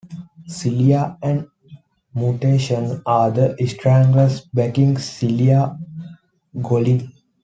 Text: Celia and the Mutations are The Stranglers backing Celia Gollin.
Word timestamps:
Celia 0.47 1.15
and 1.21 1.41
the 1.43 1.79
Mutations 2.19 2.99
are 3.05 3.29
The 3.29 3.55
Stranglers 3.67 4.41
backing 4.51 4.97
Celia 4.97 5.77
Gollin. 6.55 7.11